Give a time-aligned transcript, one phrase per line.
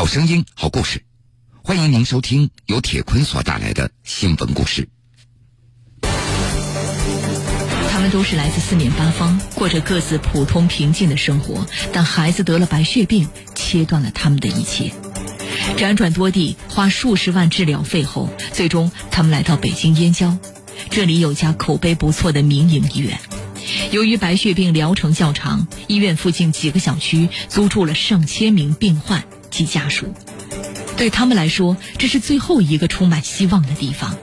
[0.00, 1.04] 好声音，好故事，
[1.62, 4.88] 欢迎您收听由铁坤所带来的新闻故事。
[7.90, 14.90] 他们都是来自四面八方，过着各自普通平静的生活，但孩子得了白血病，切断了他们的一切。
[15.76, 20.38] 辗转多地，花数十万治疗费后，最终他们来到北京燕郊，
[20.88, 23.20] 这里有家口碑不错的民营医院。
[23.90, 29.22] 由于白血病疗程较长，医院附近几个小区租住了上千名病患。
[29.50, 30.14] 及家属，
[30.96, 34.16] 对他们来说，这是最后一个充满希望的地方。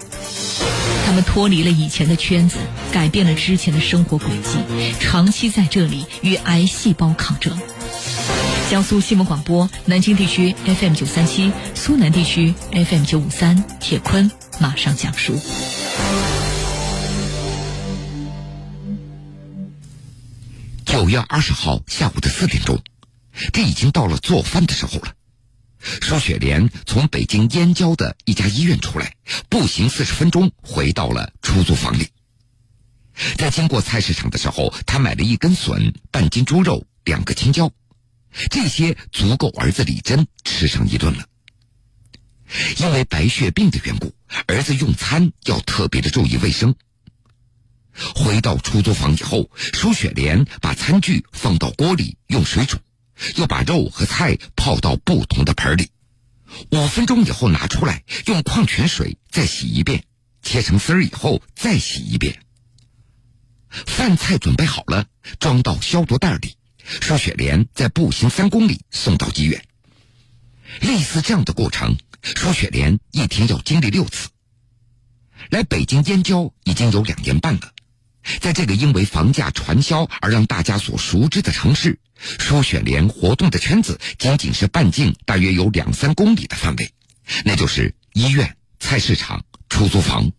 [1.05, 2.57] 他们脱离了以前的圈子，
[2.91, 7.57] 改变了之前的生活轨迹，长期在这里与癌细胞抗争。
[8.69, 15.39] 江苏新闻广播南京地区 FM 九三七，苏南地区 FM 九五三，铁坤马上讲述。
[20.85, 22.81] 九月二十号下午的四点钟，
[23.53, 25.13] 这已经到了做饭的时候了。
[26.01, 29.15] 舒雪莲从北京燕郊的一家医院出来，
[29.47, 32.07] 步行四十分钟回到了出租房里。
[33.37, 37.71] 在经过菜市场的时候，他买了一根笋、半斤猪肉、两个青椒，
[38.49, 41.25] 这些足够儿子李真吃上一顿了。
[42.77, 44.13] 因为白血病的缘故，
[44.47, 46.73] 儿子用餐要特别的注意卫生。
[48.15, 52.77] 回到出租房以后，舒雪莲把餐具放到锅里用水煮。
[53.35, 55.89] 又把肉和菜泡到不同的盆里，
[56.71, 60.03] 五分钟以后拿出来，用矿泉水再洗一遍，
[60.41, 62.39] 切成丝儿以后再洗一遍。
[63.69, 65.05] 饭菜准备好了，
[65.39, 66.55] 装到消毒袋里。
[67.01, 69.61] 舒雪莲在步行三公里送到医院。
[70.79, 74.29] 类似这样的过程，舒雪莲一天要经历六次。
[75.49, 77.73] 来北京燕郊已经有两年半了。
[78.39, 86.91] 在这个因为房价传销而让大家所熟知的城市，舒雪莲活动的圈子仅仅是半径大约有两三公里的范围，
[87.45, 90.31] 那就是医院、菜市场、出租房。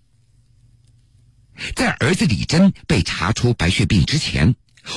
[1.74, 4.54] 在儿子李真被查出白血病之前，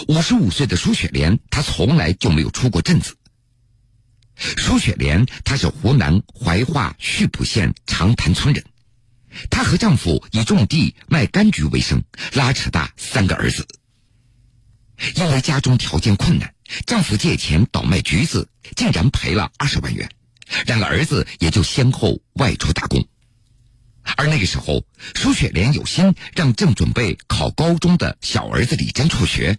[0.07, 3.16] 五十五岁的舒雪莲她从来就没有出过镇子。
[4.35, 8.63] 舒雪莲她是湖南怀化溆浦县长潭村人。
[9.50, 12.03] 她和丈夫以种地卖柑橘为生，
[12.34, 13.68] 拉扯大三个儿子。
[15.16, 16.53] 因为家中条件困难，
[16.86, 20.09] 丈夫借钱倒卖橘子，竟然赔了二十万元，
[20.66, 23.08] 两个儿子也就先后外出打工。
[24.18, 24.84] 而那个时候，
[25.16, 29.58] 舒雪莲有心让正准备考高中的小儿子李真辍学，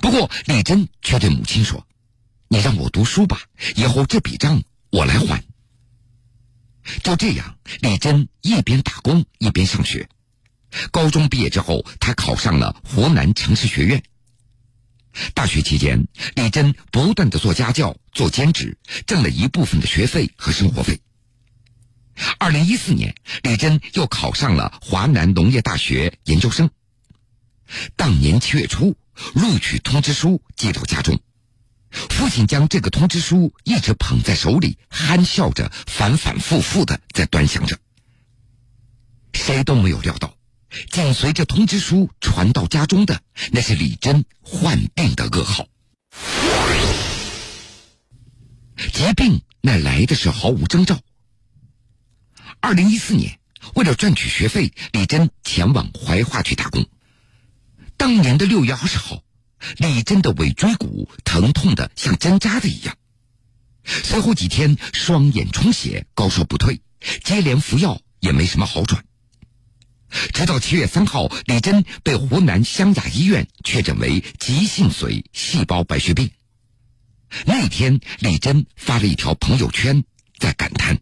[0.00, 1.86] 不过李真却对母亲说
[2.48, 3.40] ：“你让我读书吧，
[3.74, 5.42] 以后这笔账我来还。”
[7.04, 10.08] 就这样，李真一边打工一边上学。
[10.90, 14.02] 高中毕业之后，他考上了湖南城市学院。
[15.34, 20.98] 大学期间，李真不断的做家教、做兼职，挣了一部分的学费和生活费。
[22.38, 26.70] 二零一四年，李真又考上了华南农业大学研究生。
[27.96, 28.96] 当年七月初，
[29.34, 31.20] 录取通知书寄到家中。
[31.94, 37.78] 父亲将这个通知书一直捧在手里，憨笑着，反反复复的在端详着。
[39.32, 40.36] 谁都没有料到，
[40.90, 43.20] 紧随着通知书传到家中的，
[43.52, 45.66] 那是李真患病的噩耗。
[48.92, 51.00] 疾病那来的是毫无征兆。
[52.60, 53.38] 二零一四年，
[53.74, 56.84] 为了赚取学费，李真前往怀化去打工。
[57.96, 59.23] 当年的六月二十号。
[59.76, 62.96] 李真的尾椎骨疼痛的像针扎的一样，
[63.84, 66.80] 随后几天双眼充血，高烧不退，
[67.22, 69.04] 接连服药也没什么好转。
[70.32, 76.30] 直到七月三号，李真被湖南湘雅医院确诊为急性髓细胞白血病。
[77.46, 80.04] 那天，李真发了一条朋友圈，
[80.38, 80.98] 在感叹：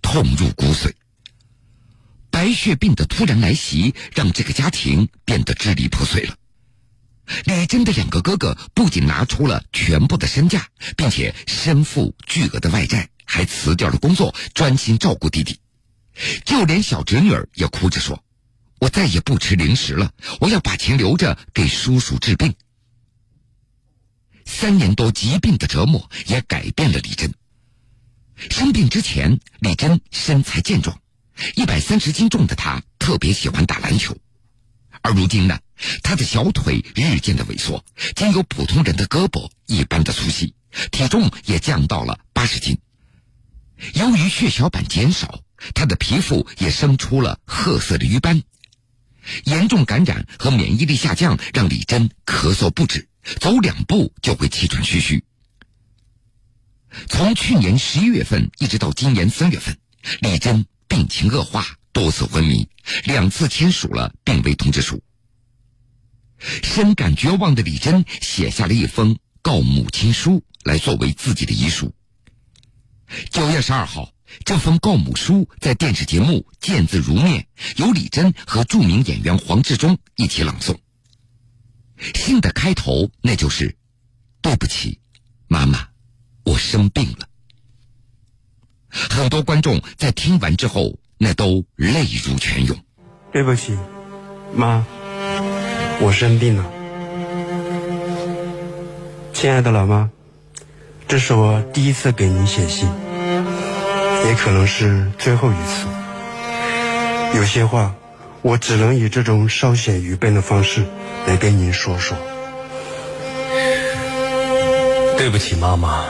[0.00, 0.92] 痛入骨髓。
[2.30, 6.34] 白血病的突然来袭，让这个家庭变得支离破碎了。
[7.44, 15.58] 李真的两个哥哥不仅拿出了全部的身价，并且身负巨额的外债，还辞掉了工作，专心照顾弟弟。
[16.44, 18.22] 就连小侄女儿也哭着说
[18.80, 22.54] ：“我再也不吃零食了，我要把钱留着给叔叔治病。”
[24.44, 27.32] 三年多疾病的折磨也改变了李真。
[28.50, 31.00] 生病之前，李真身材健壮，
[31.54, 34.16] 一百三十斤重的他特别喜欢打篮球。
[35.02, 35.58] 而如今呢，
[36.02, 37.84] 他的小腿日渐的萎缩，
[38.14, 40.54] 仅有普通人的胳膊一般的粗细，
[40.90, 42.78] 体重也降到了八十斤。
[43.94, 45.42] 由于血小板减少，
[45.74, 48.42] 他的皮肤也生出了褐色的瘀斑。
[49.44, 55.22] 严重感染和免疫力下降让李真咳嗽不止，走两步就会气喘吁吁。
[57.08, 59.78] 从从去年十一月份一直到今年三月份，
[60.20, 62.68] 李珍病情恶化，多次昏迷，
[63.04, 65.00] 两次签署了病危通知书。
[66.40, 71.92] 深感绝望的李珍写下了一封告母亲书，来作为自己的遗书。
[73.30, 74.12] 九月十二号，
[74.44, 77.46] 这封告母书在电视节目《见字如面》
[77.84, 80.76] 由李珍和著名演员黄志忠一起朗诵。
[82.14, 83.76] 信的开头那就是
[84.40, 85.00] ：“对不起，
[85.48, 85.88] 妈妈，
[86.44, 87.28] 我生病了。”
[88.88, 92.82] 很多观众在听完之后，那都泪如泉涌。
[93.32, 93.76] 对不起，
[94.54, 94.86] 妈，
[96.02, 96.64] 我生病了。
[99.34, 100.10] 亲爱的老妈，
[101.06, 102.88] 这是我第一次给您写信，
[104.26, 105.86] 也可能是最后一次。
[107.36, 107.94] 有些话，
[108.42, 110.84] 我只能以这种稍显愚笨的方式
[111.26, 112.16] 来跟您说说。
[115.18, 116.06] 对不起，妈妈，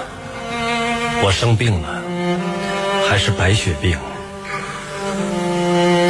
[1.25, 2.01] 我生病了，
[3.09, 3.99] 还是白血病。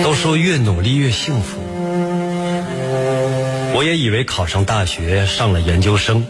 [0.05, 1.59] 都说越努力越幸福，
[3.73, 6.27] 我也以为考上大学、上了研究生，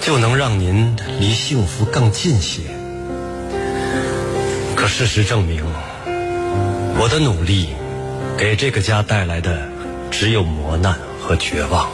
[0.00, 2.62] 就能让您离幸福更近些。
[4.76, 5.64] 可事实证明，
[6.98, 7.68] 我的努力
[8.38, 9.68] 给这个家带来的
[10.10, 11.88] 只有磨难和绝望。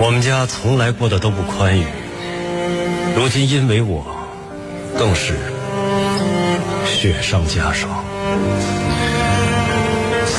[0.00, 1.86] 我们家从来过得都不宽裕，
[3.16, 4.04] 如今因为我，
[4.98, 5.34] 更是
[6.86, 8.04] 雪上加霜。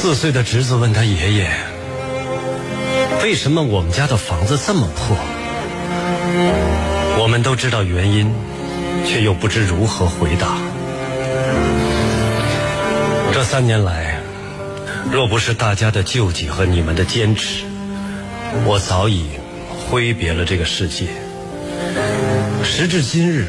[0.05, 1.49] 四岁的侄子问他爷爷
[3.23, 5.17] ：“为什么我们家的房子这么破？”
[7.17, 8.31] 我们都知道原因，
[9.03, 10.57] 却又不知如何回答。
[13.33, 14.19] 这三年来，
[15.11, 17.65] 若不是大家的救济和你们的坚持，
[18.63, 19.25] 我早已
[19.89, 21.07] 挥别了这个世界。
[22.63, 23.47] 时至今日，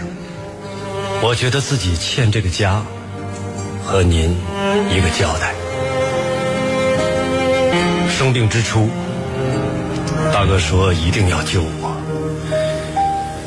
[1.20, 2.82] 我觉得自己欠这个家
[3.84, 4.34] 和您
[4.90, 5.52] 一个交代。
[8.16, 8.88] 生病之初，
[10.32, 11.94] 大哥说一定要救我，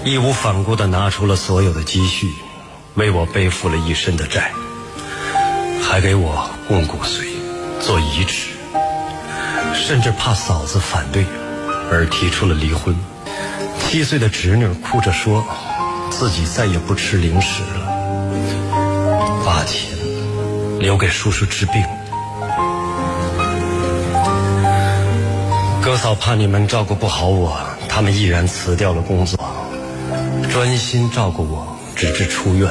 [0.06, 2.36] 义无反顾地拿出了所有的积蓄，
[2.94, 4.51] 为我背负了一身的债，
[5.81, 7.25] 还给我供骨髓、
[7.81, 8.50] 做移植，
[9.74, 11.25] 甚至怕嫂子反对，
[11.92, 12.95] 而提出了离婚。
[13.88, 15.44] 七岁的侄女哭着说，
[16.12, 19.98] 自己再也不吃零食了，把钱
[20.80, 21.83] 留给叔叔治病。
[25.89, 27.57] 哥嫂怕你们照顾不好我，
[27.88, 29.39] 他们毅然辞掉了工作，
[30.51, 32.69] 专心照顾我，直至出院。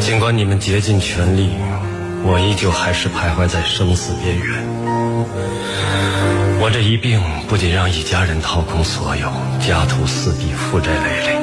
[0.00, 1.48] 尽管你们竭尽全力，
[2.24, 4.62] 我依旧还是徘徊在生死边缘。
[6.60, 9.32] 我这一病不仅让一家人掏空所有，
[9.66, 11.38] 家徒四壁，负债累累，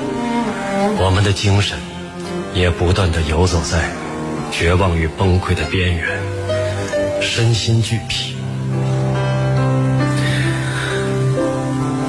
[1.00, 1.76] 我们的精神
[2.54, 3.90] 也不断的游走在
[4.52, 6.08] 绝望与崩溃的边缘，
[7.24, 8.36] 身心俱疲。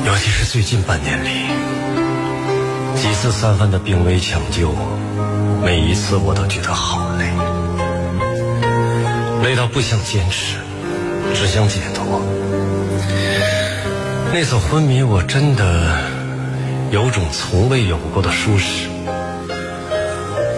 [0.05, 1.29] 尤其是最近半年里，
[3.01, 4.75] 几次三番的病危抢救，
[5.65, 7.31] 每一次我都觉得好累，
[9.43, 10.57] 累到不想坚持，
[11.35, 12.21] 只想解脱。
[14.33, 15.97] 那次昏迷，我真的
[16.91, 18.89] 有种从未有过的舒适。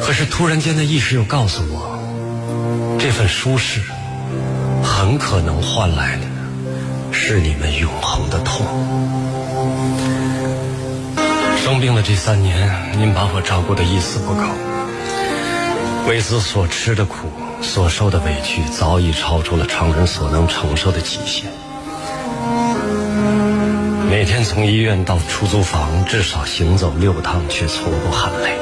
[0.02, 3.80] 可是突然间的意识又告诉我，这份舒适
[5.06, 6.22] 很可能换来的
[7.12, 8.66] 是你们永恒的痛。
[11.62, 14.42] 生病的这三年，您把我照顾的一丝不苟，
[16.08, 17.28] 为此所吃的苦、
[17.62, 21.52] 所受的委屈，早已超出了常人所能承受的极限。
[24.10, 28.58] 每天从医院到出租房，至少行走六趟，却从不喊累。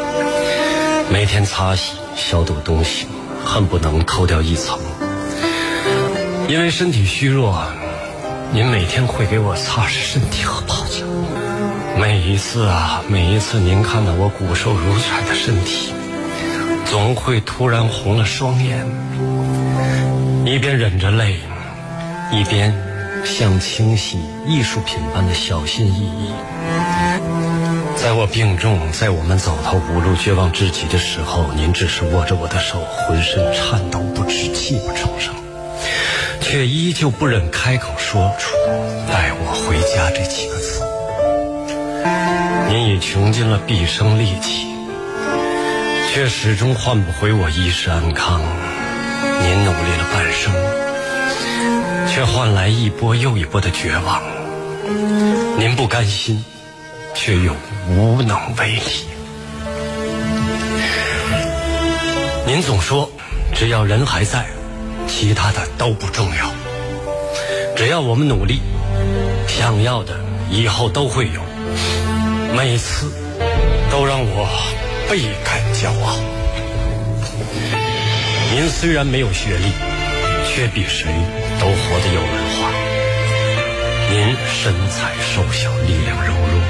[1.11, 3.07] 每天擦洗、消毒东西，
[3.47, 4.79] 恨不能抠掉一层。
[6.47, 7.65] 因为身体虚弱，
[8.53, 11.05] 您每天会给我擦拭身体和泡脚。
[11.99, 15.93] 每一次啊，每一次您看到我骨瘦如柴的身体，
[16.85, 18.87] 总会突然红了双眼，
[20.45, 21.39] 一边忍着泪，
[22.31, 22.75] 一边
[23.25, 26.33] 像清洗艺术品般的小心翼翼。
[27.97, 35.33] 在我病重，在我们走投无路、绝望至极的时候，您只是握着我的手，浑身颤抖不止，泣不成声，
[36.55, 38.55] 却依旧不忍开口说出
[39.11, 40.85] “带我回家”这几个字。
[42.69, 44.65] 您已穷尽了毕生力气，
[46.13, 48.41] 却始终换不回我一世安康。
[49.43, 50.53] 您努力了半生，
[52.09, 54.23] 却换来一波又一波的绝望。
[55.59, 56.45] 您不甘心，
[57.17, 57.53] 却又
[57.89, 59.09] 无能为力。
[62.47, 63.11] 您总说，
[63.53, 64.47] 只要人还在，
[65.17, 66.53] 其他的都不重要。
[67.77, 68.61] 只要我们努力，
[69.47, 70.19] 想要的
[70.51, 71.41] 以后都会有。
[72.57, 73.13] 每次
[73.93, 74.49] 都让我
[75.09, 76.19] 倍感骄傲。
[78.53, 79.71] 您虽然没有学历，
[80.53, 81.07] 却比谁
[81.61, 82.73] 都活得有文化。
[84.11, 86.61] 您身材瘦小，力量柔弱，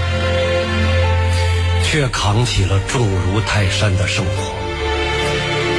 [1.83, 4.55] 却扛起了重如泰山的生活。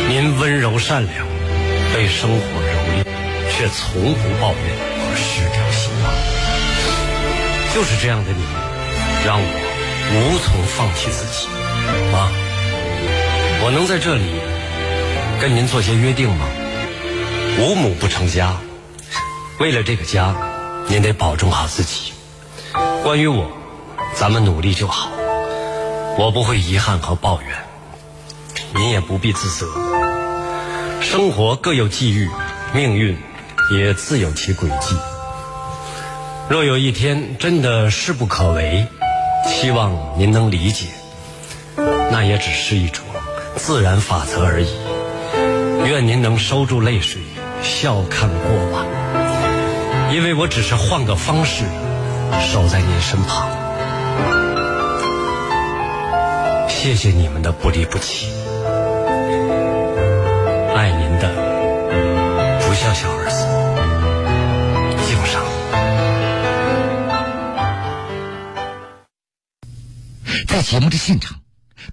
[0.09, 1.25] 您温柔善良，
[1.95, 2.43] 被生活蹂
[2.91, 3.05] 躏，
[3.49, 4.65] 却从不抱怨
[4.99, 6.13] 和失掉希望。
[7.73, 8.43] 就是这样的你，
[9.25, 9.47] 让我
[10.11, 11.47] 无从放弃自己。
[12.11, 12.29] 妈，
[13.63, 14.23] 我能在这里
[15.39, 16.45] 跟您做些约定吗？
[17.61, 18.57] 五母不成家，
[19.59, 20.35] 为了这个家，
[20.89, 22.11] 您得保重好自己。
[23.03, 23.49] 关于我，
[24.13, 25.09] 咱们努力就好，
[26.17, 27.55] 我不会遗憾和抱怨，
[28.73, 29.65] 您也不必自责。
[31.05, 32.27] 生活各有际遇，
[32.73, 33.15] 命运
[33.71, 34.95] 也自有其轨迹。
[36.49, 38.87] 若有一天真的势不可为，
[39.47, 40.87] 希望您能理解，
[42.11, 43.05] 那也只是一种
[43.55, 44.67] 自然法则而已。
[45.87, 47.21] 愿您能收住泪水，
[47.61, 48.85] 笑看过往，
[50.11, 51.65] 因为我只是换个方式
[52.51, 53.47] 守在您身旁。
[56.67, 58.44] 谢谢你们的不离不弃。
[62.95, 63.35] 小儿子，
[65.05, 65.43] 敬上。
[70.47, 71.41] 在节目的现场，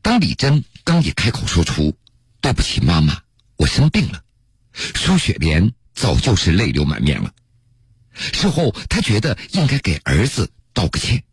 [0.00, 1.96] 当李珍刚一开口说出
[2.40, 3.18] “对不起，妈妈，
[3.56, 4.22] 我生病了”，
[4.72, 7.32] 舒雪莲早就是泪流满面了。
[8.14, 11.24] 事后，她觉得应该给儿子道个歉。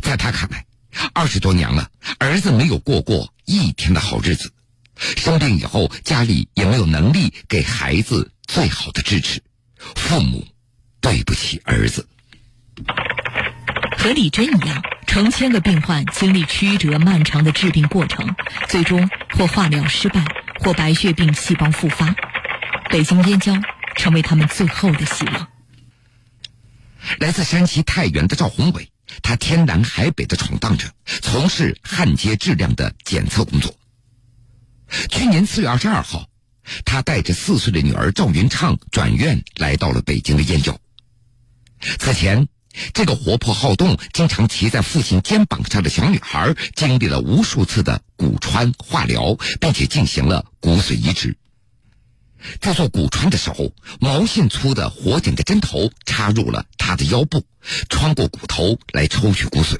[0.00, 0.64] 在她看来，
[1.12, 4.50] 二十多年了，儿子没有过过一天的好日子。
[4.96, 9.40] 生病以后，家里也没有能力给孩子最好的支持，
[9.94, 10.44] 父母
[11.00, 12.08] 对不起儿子。
[13.96, 18.34] 和李珍一样，成千个病患经历曲折漫长的治病过程，
[18.68, 20.24] 最终或化疗失败，
[20.58, 22.12] 或白血病细胞复发。
[22.90, 23.54] 北京燕郊
[23.94, 25.48] 成为他们最后的希望。
[27.20, 28.90] 来自山西太原的赵宏伟，
[29.22, 30.88] 他天南海北的闯荡着，
[31.22, 33.72] 从事焊接质量的检测工作。
[35.08, 36.19] 去年四月二十二号，
[36.90, 40.76] 他带着四岁的女儿赵云畅转院来到了北京的燕郊。
[42.00, 42.48] 此前，
[42.92, 51.36] 这个活泼好动、经常骑在父亲肩膀上的小女孩，经历了无数次的骨穿、化疗，并且进行了骨髓移植。
[52.60, 57.46] 在做骨穿的时候，毛线粗的火警的针头插入了她的腰部，
[57.88, 59.78] 穿过骨头来抽取骨髓。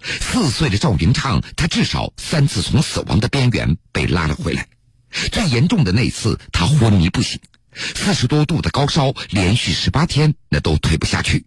[0.00, 4.68] 四岁的赵云畅，他至少三次从死亡的边缘被拉了回来。
[5.10, 7.40] 最严重的那次，他昏迷不醒，
[7.74, 11.46] 四十多度的高烧，连续十八天那都退不下去。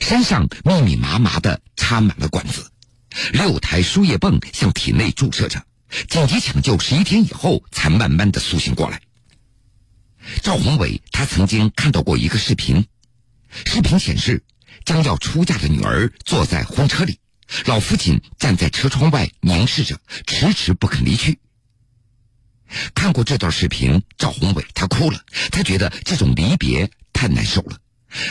[0.00, 2.70] 身上密密麻麻的插满了管子，
[3.32, 5.62] 六台输液泵向体内注射着。
[6.08, 9.00] 紧急抢救十一天以后，才慢慢的苏醒过来。
[10.42, 12.86] 赵宏伟他曾经看到过一个视频，
[13.64, 14.42] 视频显示
[14.84, 17.18] 将要出嫁的女儿坐在婚车里。
[17.64, 21.38] 老父亲站在车窗外凝视着，迟迟不肯离去。
[22.94, 25.20] 看过这段视频，赵宏伟他哭了，
[25.50, 27.78] 他觉得这种离别太难受了，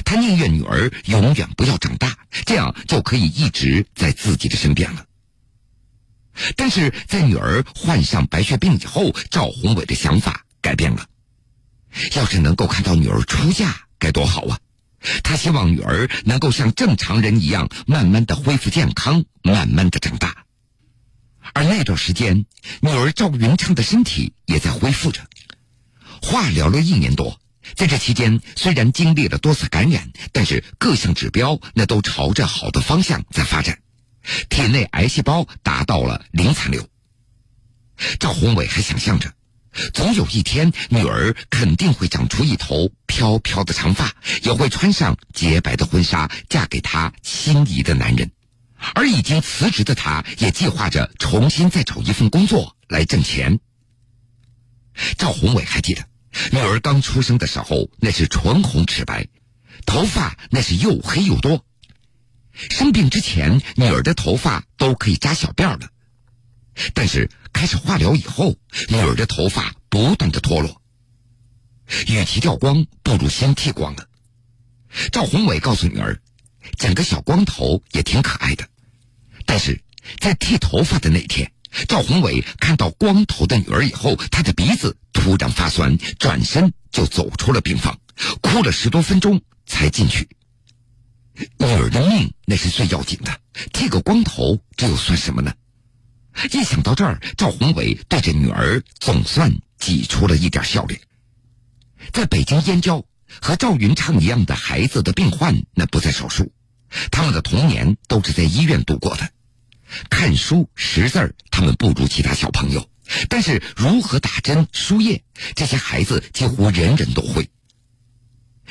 [0.06, 5.06] 他宁愿女儿永远不要长大，这样就可以一直在自己的身边了。
[6.56, 11.08] 但是在女儿患上白血病以后，赵宏伟的想法改变了，
[12.16, 14.60] 要是能够看到女儿出嫁，该多好啊！
[15.24, 20.46] 他希望女儿能够像正常人一样，慢慢的恢复健康，慢慢的长大。
[21.54, 22.46] 而那段时间，
[22.82, 25.22] 女儿赵云畅的身体也在恢复着。
[26.22, 27.40] 化疗了一年多，
[27.76, 33.80] 在这期间，虽然经历了多次感染，但是各项指标那都朝着好的方向在发展，
[34.50, 36.88] 体内癌细胞达到了零残留。
[38.20, 39.32] 赵宏伟还想象着。
[39.94, 44.12] 总有一天，女儿肯定会长出一头飘飘的长发，
[44.42, 48.32] 也会穿上洁白的婚纱，嫁给他心仪的男人。
[48.94, 53.60] 而已经辞职的他，也计划着重新再找一份工作来挣钱。
[55.18, 56.08] 赵宏伟还记得，
[56.52, 59.28] 女儿刚出生的时候，那是唇红齿白，
[59.86, 61.64] 头发那是又黑又多。
[62.54, 65.90] 生病之前，女儿的头发都可以扎小辫了。
[66.94, 68.56] 但是开始化疗以后，
[68.90, 70.82] 女儿的头发不断的脱落。
[72.08, 74.08] 与其掉光，不如先剃光了。
[75.12, 76.22] 赵宏伟告诉女儿，
[76.78, 78.68] 剪个小光头也挺可爱的。
[79.46, 79.82] 但是
[80.20, 81.52] 在剃头发的那天，
[81.88, 88.00] 赵宏伟看到光头的女儿以后，他的鼻子突然发酸，转身就走出了病房，
[88.42, 90.28] 哭了十多分钟才进去。
[91.60, 93.40] 女儿的命那是最要紧的，
[93.72, 95.54] 剃个光头这又算什么呢？
[96.52, 101.00] 一想到这儿，赵宏伟对着女儿总算挤出了一点笑脸。
[102.12, 103.04] 在北京燕郊，
[103.42, 106.52] 和赵云畅一样的孩子的病患那不在少数，
[107.12, 109.30] 他们的童年都是在医院度过的。
[110.10, 112.90] 看书识字儿，他们不如其他小朋友，
[113.30, 115.24] 但是如何打针输液，
[115.56, 117.50] 这些孩子几乎人人都会。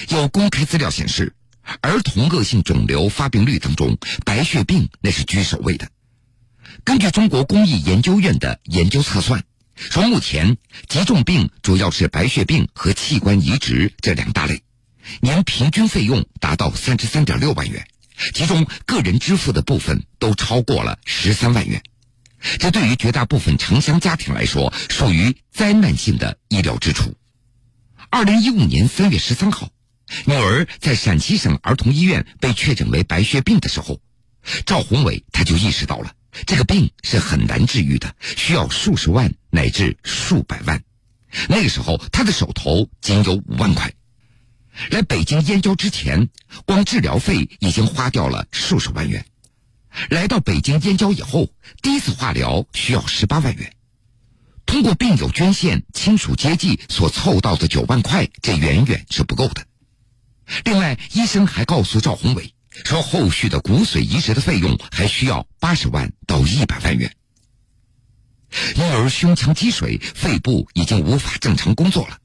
[0.09, 1.35] 有公开资料显示，
[1.81, 5.89] 儿童恶性肿瘤发病率当中，白血病那是居首位的。
[6.85, 9.43] 根据中国公益研究院的研究测算，
[9.75, 14.63] 说目前急重病主要是白血病和器官移植这两大类，
[15.21, 17.89] 年平均费用达到三十三点六万元。
[18.35, 21.83] 其中个人支付的部分都超过了十三万元，
[22.59, 27.15] 这对于绝大部分城乡家庭来说属于灾难性的医疗支出。
[28.11, 29.69] 二零一五年三月十三号，
[30.25, 34.01] 女儿在陕西省儿童医院被确诊为白血病的时候，
[34.65, 36.13] 赵宏伟他就意识到了
[36.47, 40.83] 这个病是很难治愈的，需要数十万乃至数百万。
[41.49, 43.93] 那个时候他的手头仅有五万块。
[44.91, 46.29] 来北京燕郊之前，
[46.65, 49.25] 光治疗费已经花掉了数十万元。
[50.11, 51.49] 来到北京燕郊以后，
[51.83, 53.73] 第一次化疗需要十八万元。
[54.67, 59.65] 通过病友捐献、亲属接济所凑到的九万块，这远远是不够的。
[60.65, 62.53] 另外，医生还告诉赵宏伟
[62.85, 67.11] 说，后续的骨髓移植的费用还需要八十万到一百万元。
[68.77, 72.19] 婴儿胸腔积水，肺部已经无法正常工作了。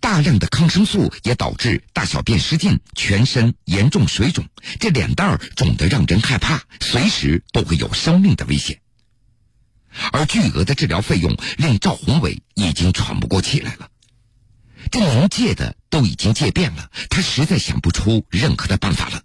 [0.00, 4.46] 大量的抗生素也导致大小便失禁，全身严重水肿，
[4.78, 8.80] 这脸蛋儿肿得让人害怕，随时都会有生命的危险。
[10.12, 13.88] 而巨额的治疗费用令赵宏伟已经喘不过气来了，
[14.90, 19.22] 这能借的都已经借遍了，他实在想不出任何的办法了。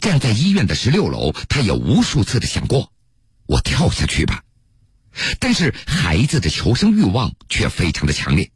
[0.00, 2.92] 站在医院的十六楼，他也无数次的想过，
[3.46, 4.44] 我跳下去吧，
[5.40, 8.52] 但是孩子的求生欲望却非常的强烈。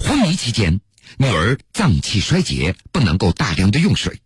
[0.00, 0.80] 昏迷期间，
[1.18, 4.20] 女儿脏器衰竭，不能够大量的用水。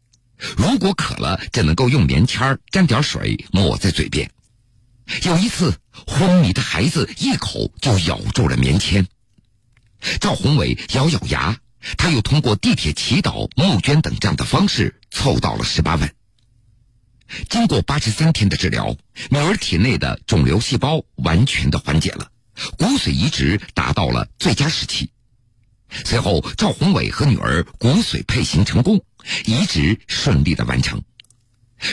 [0.57, 4.31] 如果渴了，只能够用棉签沾点水抹在嘴边。
[5.23, 9.07] 有一次，昏迷的孩子一口就咬住了棉签。
[10.21, 11.59] 赵宏伟咬咬牙，
[11.97, 16.13] 他又通过地铁祈祷、募捐等这样的方式凑到了十八万。
[17.49, 18.97] 经过八十三天的治疗，
[19.31, 22.31] 女儿体内的肿瘤细胞完全的缓解了，
[22.77, 25.11] 骨髓移植达到了最佳时期。
[26.05, 29.03] 随后，赵宏伟和女儿骨髓配型成功，
[29.45, 31.03] 移植顺利的完成。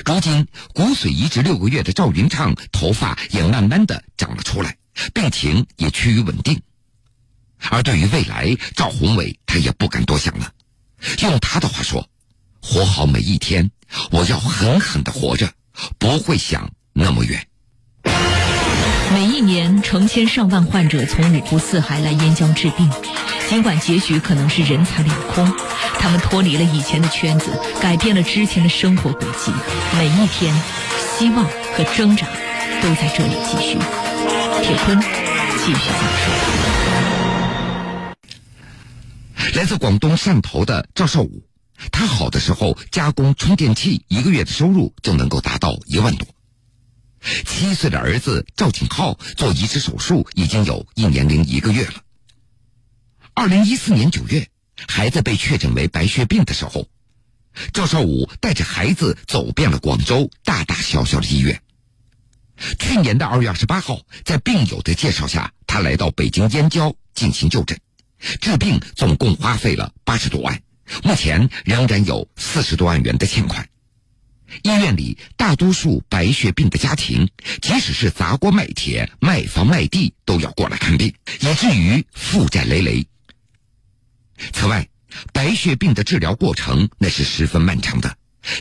[0.06, 4.78] 如今，骨髓移植六个月的赵云畅头发也慢慢的长了出来，
[5.14, 6.62] 病情也趋于稳定。
[7.70, 10.52] 而对于未来，赵宏伟他也不敢多想了。
[11.22, 12.10] 用他的话说
[12.62, 13.72] ：“活好每一天，
[14.12, 15.52] 我要狠狠的活着，
[15.98, 17.48] 不会想那么远。”
[19.14, 22.90] 每一年，成千上万患者从五湖四海来燕郊治病。
[23.54, 25.46] 尽管结局可能是人财两空，
[26.00, 29.52] 他们脱离了以前的圈子，改变了之前的生活轨迹。
[29.96, 30.60] 每一天，
[31.20, 32.26] 希望和挣扎
[32.82, 33.78] 都在这里继续。
[34.64, 36.32] 铁坤继续讲述。
[39.54, 41.44] 来自广东汕头的赵少武，
[41.92, 46.28] 他好的时候加工充电器，一个月的收入就能够达到一万多。
[47.46, 51.94] 七岁的儿子赵景浩做移植手术已经有一年零一个月了。
[53.36, 54.48] 二零一四年九月，
[54.88, 56.88] 孩子被确诊为白血病的时候，
[57.74, 61.60] 赵少武带着孩子走遍了广州大大小小的医院。
[62.78, 67.80] 去年的二月二十八号，在病友的介绍下，他来到北京燕郊进行就诊，
[68.40, 70.62] 治病总共花费了八十多万，
[71.04, 73.68] 目前仍然有四十多万元的欠款。
[74.62, 77.28] 医院里大多数白血病的家庭，
[77.64, 83.08] 即使是砸锅卖铁、卖房卖地，都要过来看病，以至于负债累累。
[84.52, 84.88] 此外，
[85.32, 88.18] 白血病的治疗过程那是十分漫长的，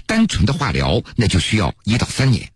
[0.07, 2.51] 单纯的化疗那就需要一到三年。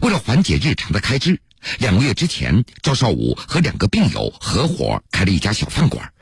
[0.00, 1.40] 为了缓解日常的开支，
[1.78, 6.12] 两个月之前，赵少武和两个病友合伙开了一家小饭馆。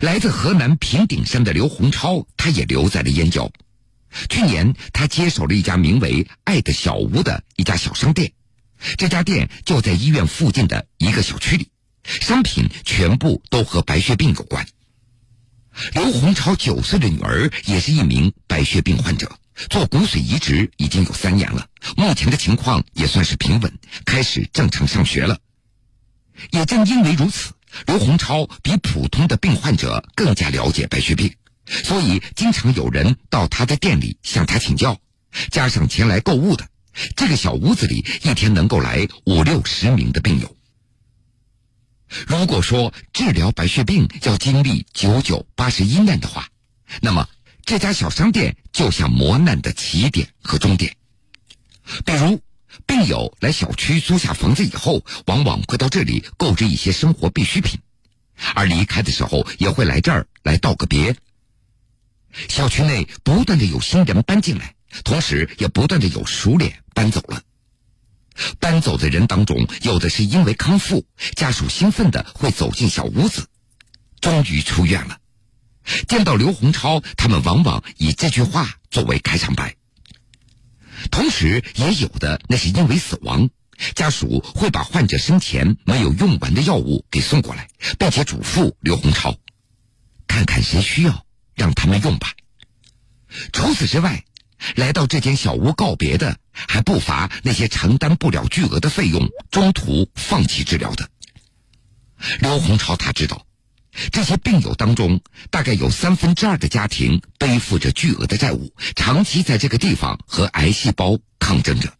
[0.00, 3.50] 来自河南平顶山的刘洪超，他也留在了燕郊。
[4.28, 8.32] 去年，他接手了一家名为“爱的小屋”的一家小商店，
[8.96, 11.68] 这家店就在医院附近的一个小区里。
[12.04, 14.66] 商品全部都和白血病有关。
[15.92, 19.38] 刘洪超九岁的女儿也是一名白血病患者，
[19.70, 23.72] 做骨髓移植已经有三年了，目前的情况也算是平稳，
[24.04, 25.38] 开始正常上学了。
[26.52, 27.52] 也正因为如此，
[27.86, 31.34] 刘洪超比普通的病患者更加了解白血病，
[31.66, 35.00] 所以经常有人到他的店里向他请教。
[35.50, 36.68] 加上前来购物的，
[37.16, 40.56] 这个小屋子里一天能够来五六十名的病友。
[42.26, 46.48] 如果说治疗白血病要经历九九八十一难的话，
[47.00, 47.28] 那么
[47.64, 50.96] 这家小商店就像磨难的起点和终点。
[52.04, 52.40] 比如，
[52.86, 57.78] 病友来小区租下房子以后，往往会到这里购置一些生活必需品，
[58.54, 61.14] 而离开的时候也会来这儿来道个别。
[62.48, 64.74] 小区内不断的有新人搬进来，
[65.04, 67.42] 同时也不断的有熟脸搬走了。
[68.58, 73.46] 搬走的人当中，有的是因为康复，家属兴奋的会走进小屋子，
[74.20, 75.18] 终于出院了。
[76.08, 79.76] 见到刘洪超，他们往往以这句话作为开场白。
[81.10, 83.50] 同时，也有的那是因为死亡，
[83.94, 87.68] 家属会把患者生前没有用完的药物给送过来，
[87.98, 89.36] 并且嘱咐刘洪超，
[90.26, 92.32] 看看谁需要，让他们用吧。
[93.52, 94.24] 除此之外。
[94.76, 101.08] 来到这间小屋告别的，还不乏那些承担不了巨额的费用、中途放弃治疗的。
[102.40, 103.46] 刘洪超他知道，
[104.10, 111.92] 这些病友当中，大概有三分之二的家庭背负着巨额的债务，长期在这个地方和癌细胞抗争着。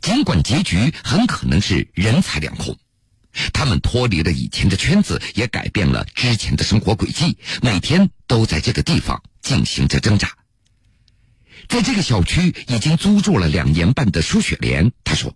[0.00, 2.76] 尽管结局很可能是人财两空，
[3.52, 10.30] 他们脱离了以前的圈子，也改变了之前的生活轨迹，每天都在这个地方进行着挣扎。
[11.74, 15.34] 在这个小区已经租住了两年半的舒雪莲，她说：“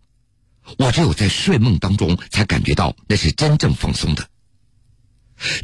[0.78, 4.30] 我只有在睡梦当中才感觉到那是真正放松的。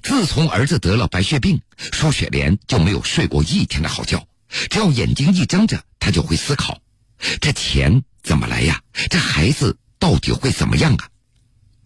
[0.02, 1.60] 自从儿子得了白血病，
[1.92, 4.26] 舒雪莲就没有睡过一天的好觉。
[4.68, 6.80] 只要眼睛一睁着，她就会思考：
[7.40, 8.82] 这钱怎么来呀？
[9.08, 11.08] 这孩子到底会怎么样啊？”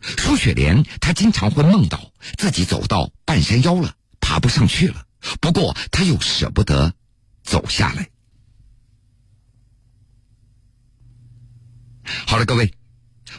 [0.01, 5.05] 舒雪莲她经常会梦到自己走到半山腰了，爬不上去了，
[5.43, 6.95] 不过她又舍不得
[7.45, 8.09] 走下来。
[12.27, 12.73] 好了，各位，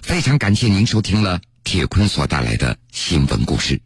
[0.01, 3.79] 非常感谢您收听了铁坤所带来的新闻故事。